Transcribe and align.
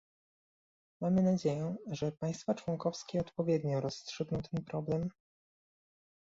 Mamy 1.01 1.23
nadzieję, 1.23 1.75
że 1.87 2.11
państwa 2.11 2.53
członkowskie 2.53 3.19
odpowiednio 3.21 3.81
rozstrzygną 3.81 4.41
ten 4.41 4.63
problem 4.65 5.09